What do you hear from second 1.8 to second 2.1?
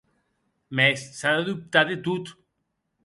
de